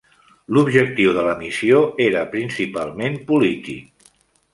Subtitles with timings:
[0.55, 4.09] L'objectiu de la missió era principalment polític.